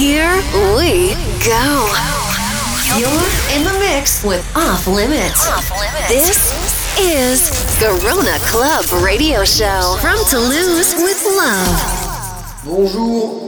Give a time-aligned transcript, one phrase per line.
[0.00, 0.34] Here
[0.78, 1.12] we
[1.44, 1.92] go.
[2.96, 5.46] You're in the mix with Off Limits.
[5.46, 6.08] Off Limits.
[6.08, 12.64] This is Garona Club Radio Show from Toulouse with Love.
[12.64, 13.39] Bonjour,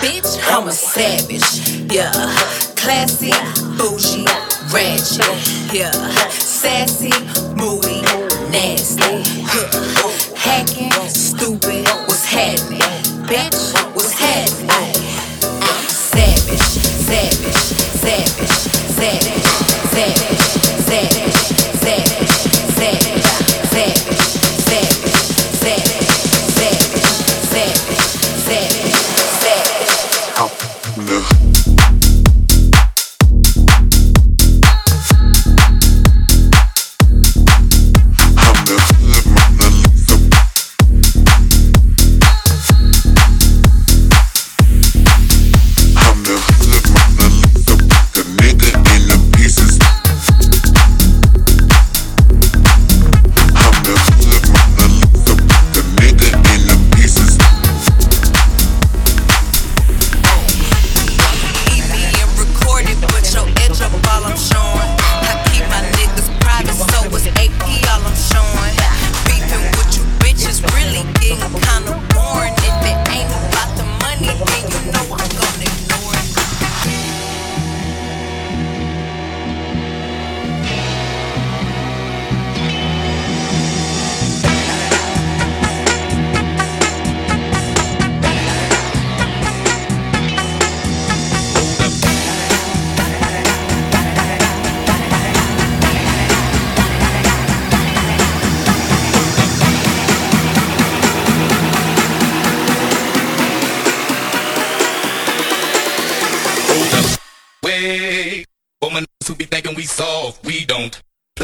[0.00, 1.92] Bitch, I'm a savage.
[1.92, 2.12] Yeah.
[2.76, 3.32] Classy,
[3.78, 4.26] bougie,
[4.72, 5.72] ratchet.
[5.72, 5.90] Yeah.
[6.30, 7.10] Sassy,
[7.56, 8.02] moody,
[8.50, 9.22] nasty.
[10.36, 12.80] Hacking, stupid, what's happening?
[13.26, 14.85] Bitch, what's happening?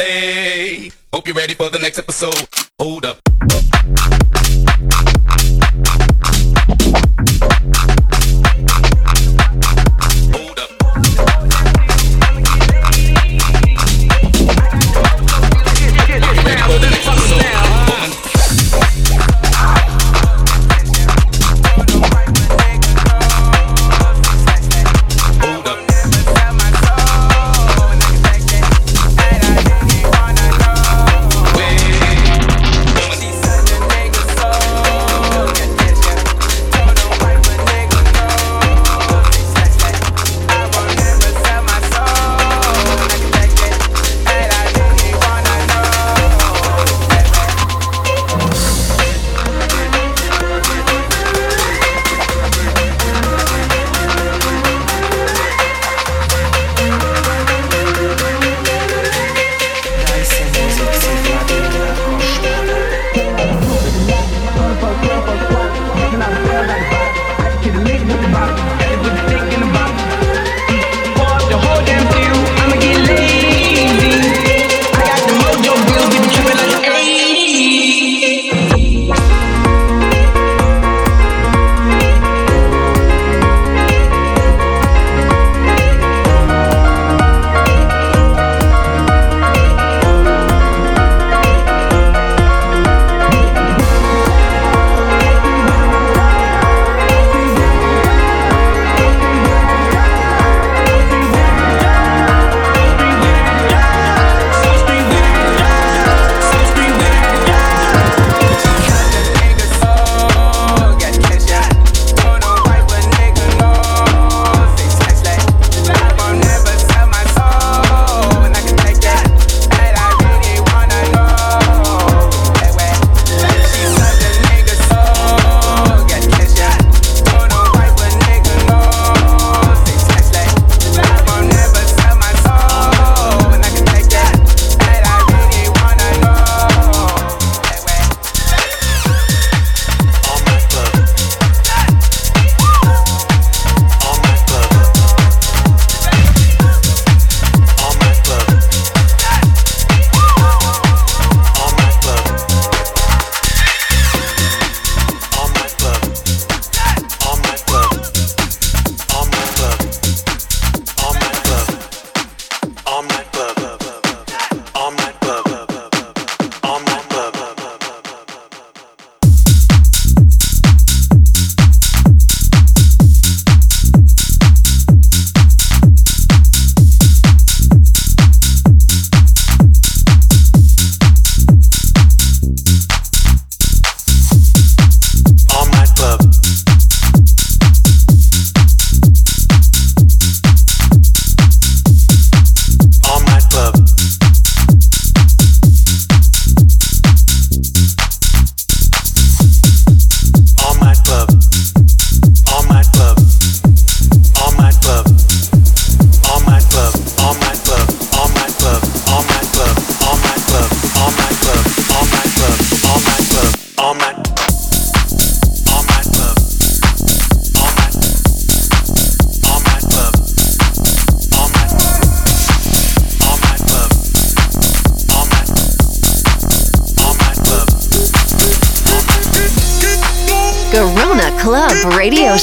[0.02, 0.90] play.
[1.12, 2.48] Hope you're ready for the next episode.
[2.78, 3.31] Hold up.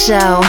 [0.09, 0.48] Show.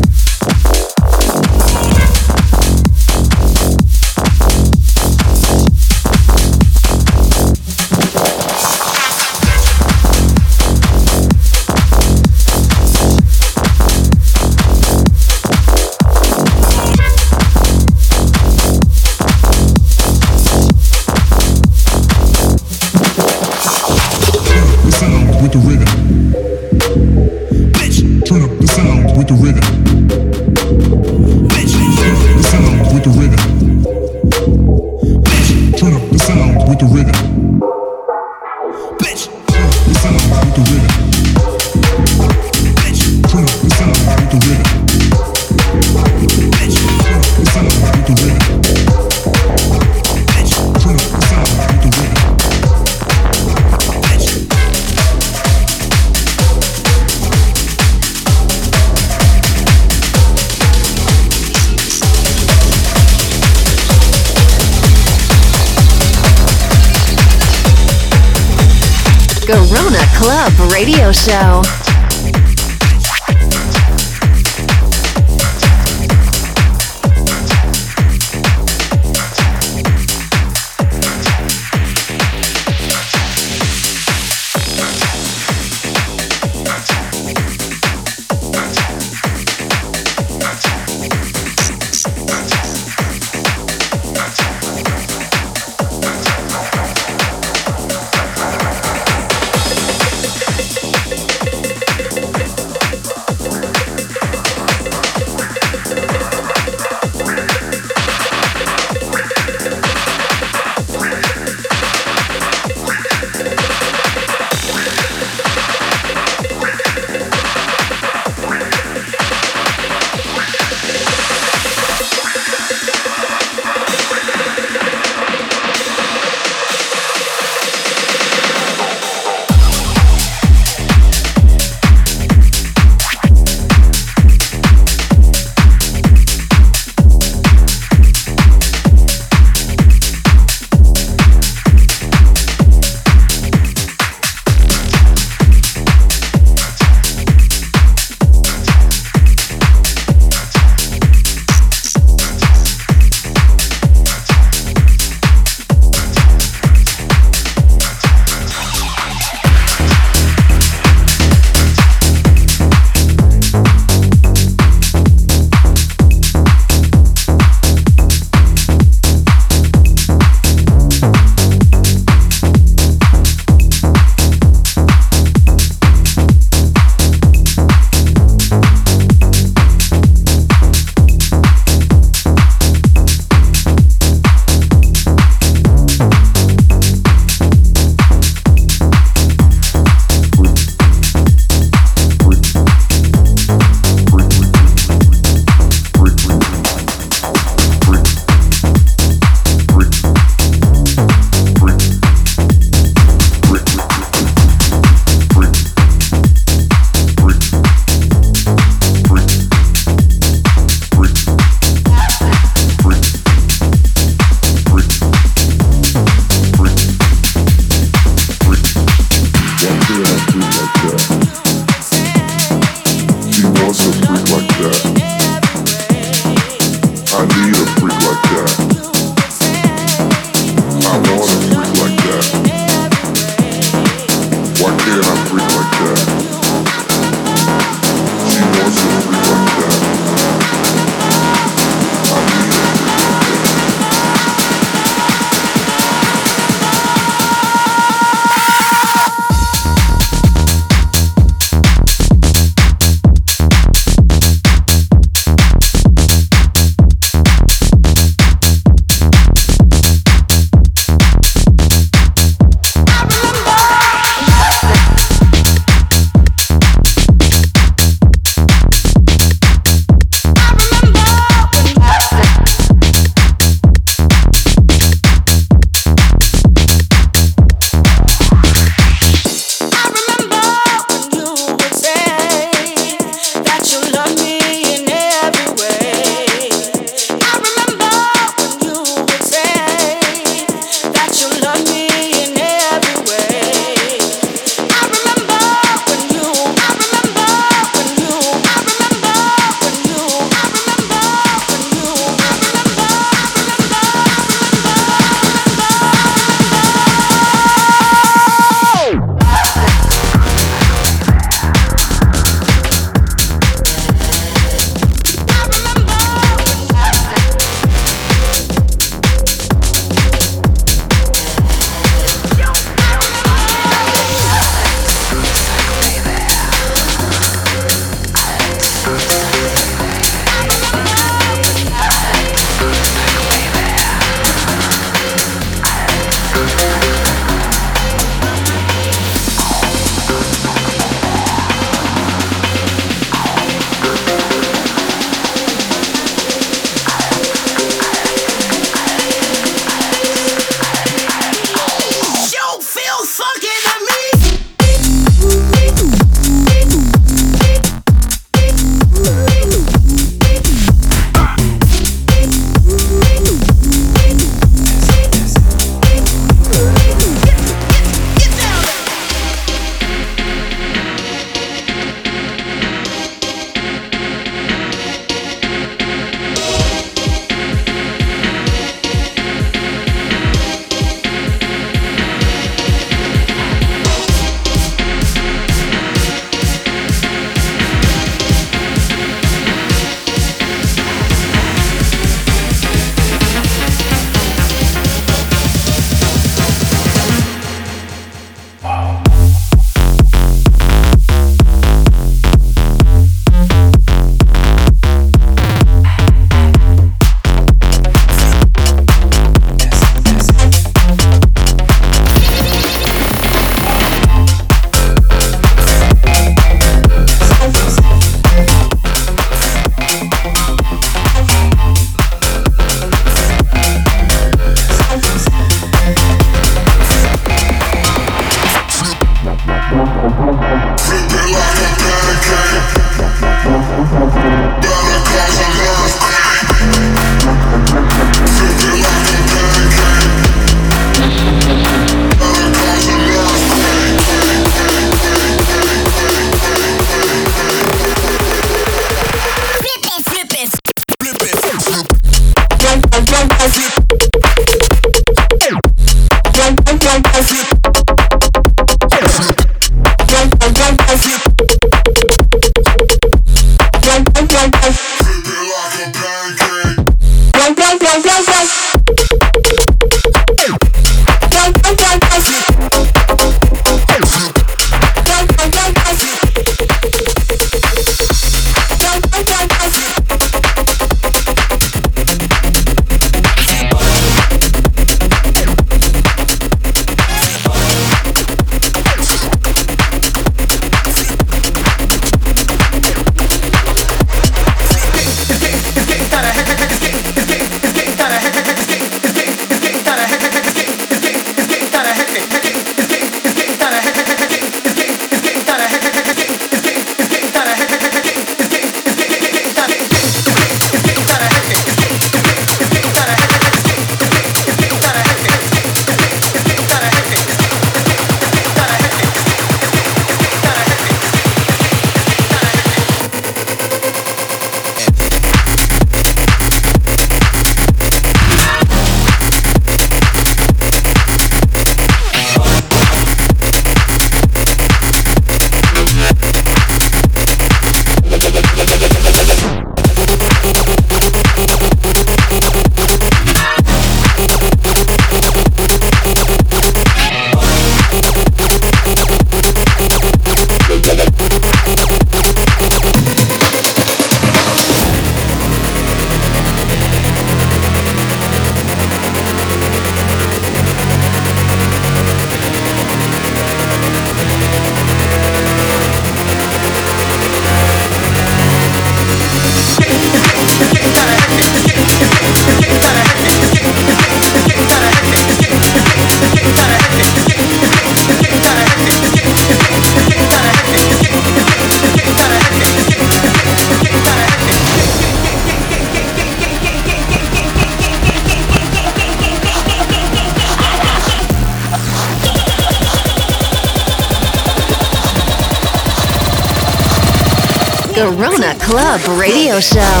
[599.61, 600.00] Radio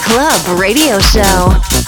[0.00, 1.83] Club Radio Show.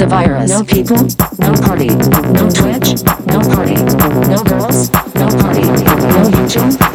[0.00, 0.48] the virus.
[0.48, 0.96] No people,
[1.38, 3.74] no party, no Twitch, no party,
[4.30, 6.89] no girls, no party, no YouTube.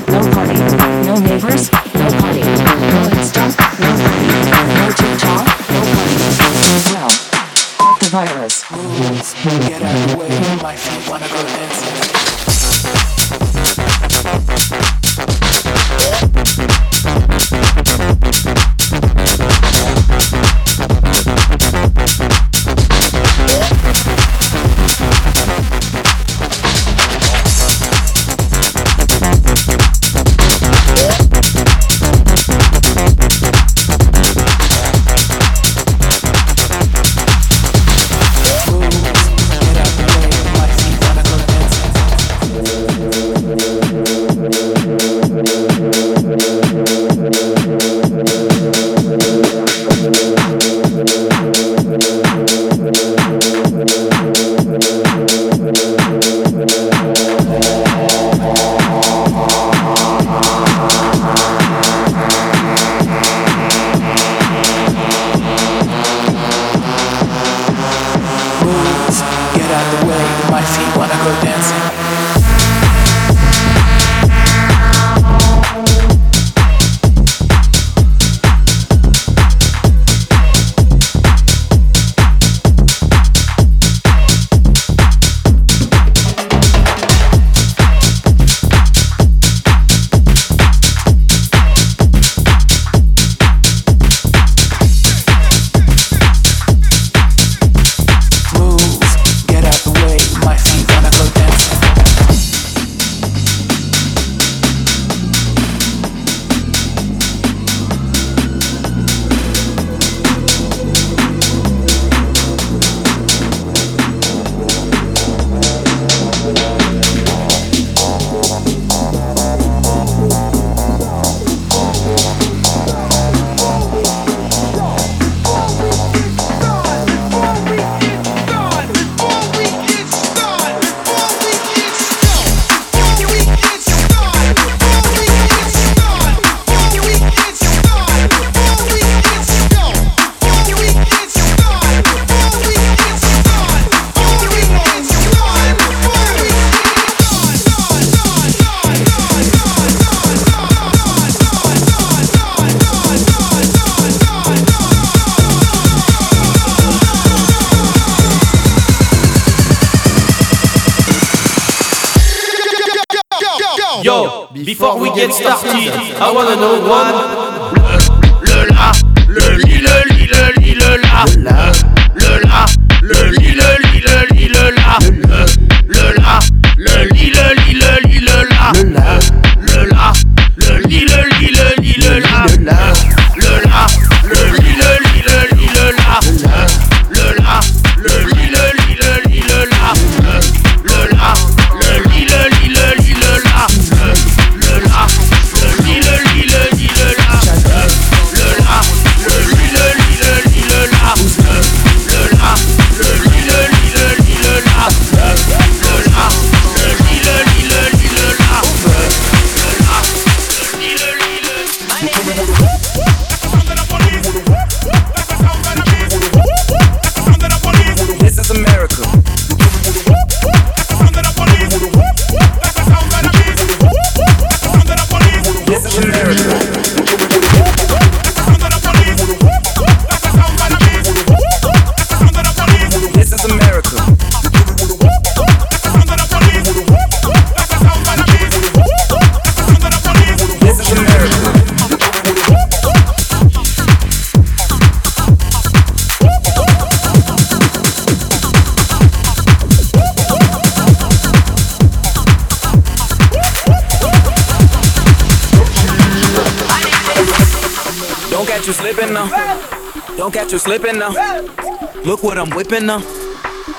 [262.74, 263.02] up.
[263.02, 263.02] Uh.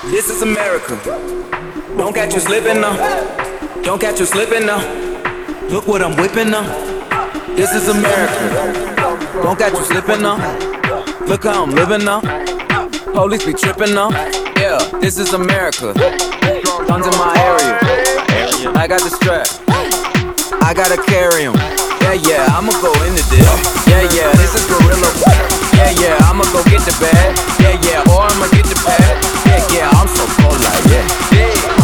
[0.05, 0.95] This is America.
[1.97, 2.97] Don't catch you slipping up.
[3.83, 4.81] Don't catch you slipping up.
[5.69, 6.65] Look what I'm whipping up.
[7.57, 8.93] This is America.
[9.43, 10.39] Don't catch you slipping up.
[11.27, 12.23] Look how I'm living up.
[13.13, 14.13] Police be tripping up.
[14.55, 15.93] Yeah, this is America.
[16.87, 18.71] Guns in my area.
[18.73, 19.47] I got the strap.
[20.63, 21.55] I gotta carry 'em.
[22.01, 23.87] Yeah, yeah, I'ma go into this.
[23.87, 25.56] Yeah, yeah, this is guerilla.
[25.77, 27.37] Yeah, yeah, I'ma go get the bag.
[27.61, 29.13] Yeah, yeah, or I'ma get the pad.
[29.45, 31.05] Yeah, yeah, I'm so cold like yeah.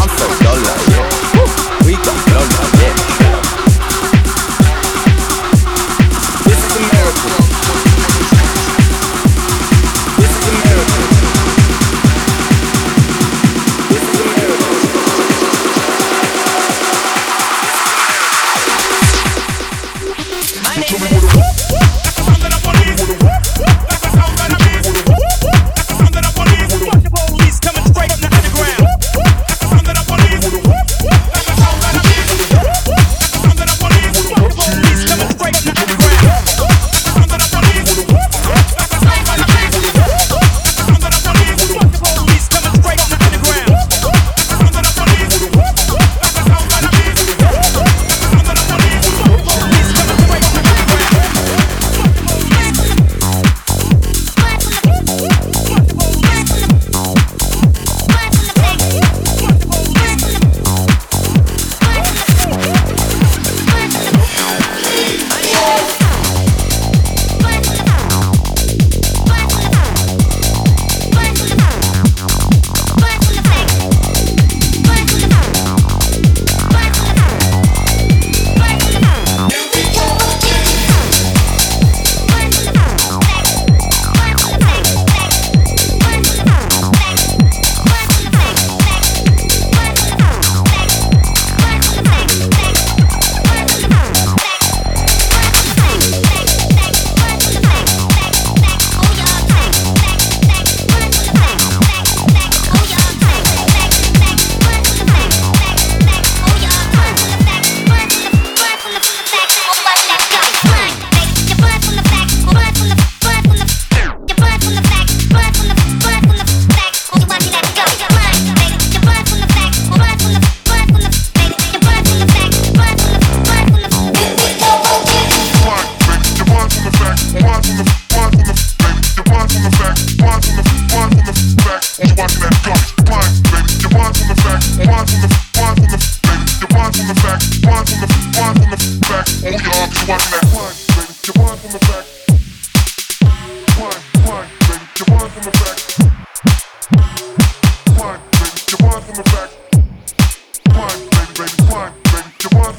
[0.01, 1.42] I'm so dull like yeah.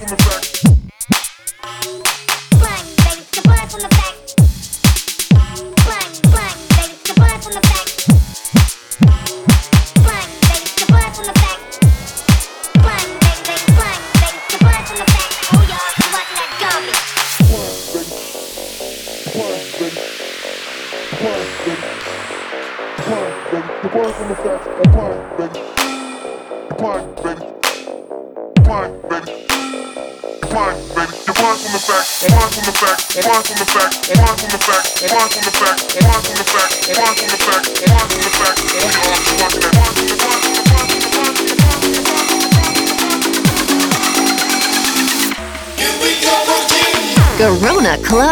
[0.04, 0.73] Garona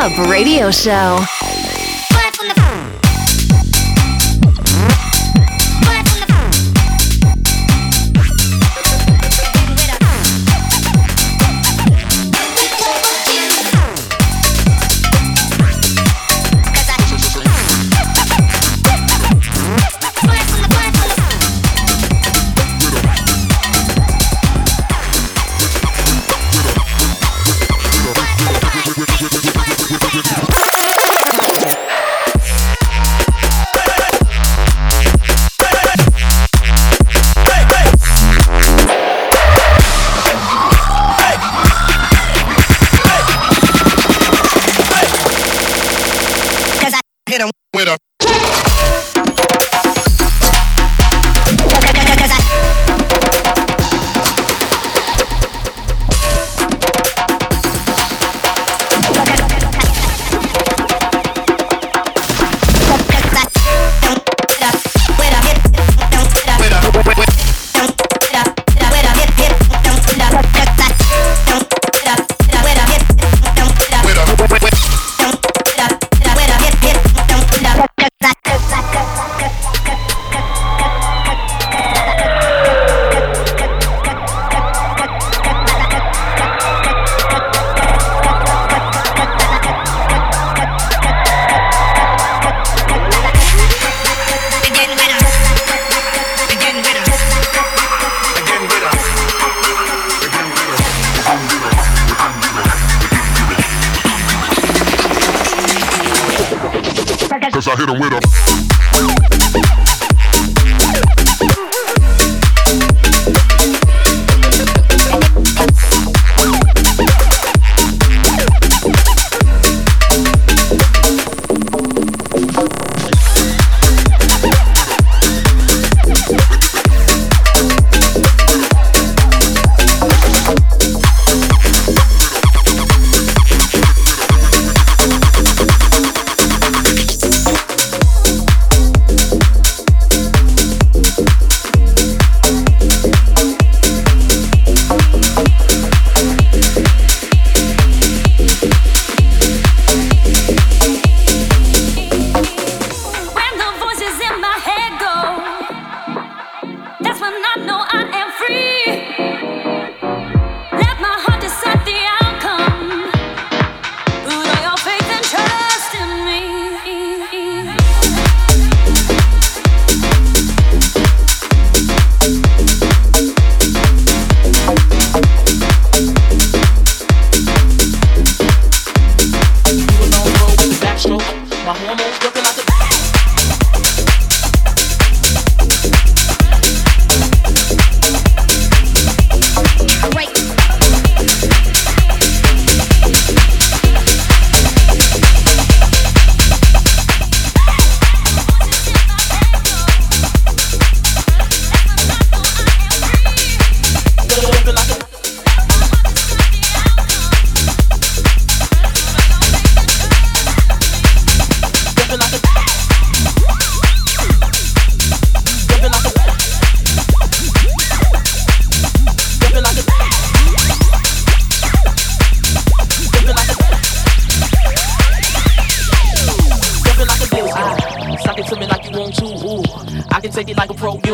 [0.02, 1.41] Club Radio Show.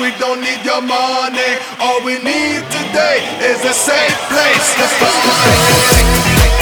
[0.00, 1.52] we don't need your money.
[1.78, 4.66] All we need today is a safe place.
[4.78, 6.57] Let's go.